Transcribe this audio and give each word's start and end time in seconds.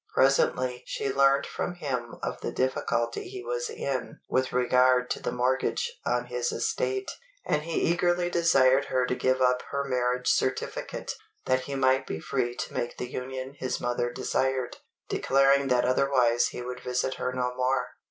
Presently 0.15 0.81
she 0.87 1.13
learnt 1.13 1.45
from 1.45 1.75
him 1.75 2.15
of 2.23 2.41
the 2.41 2.51
difficulty 2.51 3.29
he 3.29 3.43
was 3.43 3.69
in 3.69 4.17
with 4.27 4.51
regard 4.51 5.11
to 5.11 5.19
the 5.21 5.31
mortgage 5.31 5.95
on 6.07 6.25
his 6.25 6.51
estate; 6.51 7.11
and 7.45 7.61
he 7.61 7.81
eagerly 7.83 8.27
desired 8.27 8.85
her 8.85 9.05
to 9.05 9.13
give 9.13 9.41
up 9.43 9.61
her 9.69 9.83
marriage 9.83 10.27
certificate, 10.27 11.11
that 11.45 11.65
he 11.65 11.75
might 11.75 12.07
be 12.07 12.19
free 12.19 12.55
to 12.55 12.73
make 12.73 12.97
the 12.97 13.11
union 13.11 13.53
his 13.59 13.79
mother 13.79 14.09
desired, 14.11 14.77
declaring 15.07 15.67
that 15.67 15.85
otherwise 15.85 16.47
he 16.47 16.63
would 16.63 16.79
visit 16.79 17.13
her 17.17 17.31
no 17.31 17.53
more. 17.55 17.89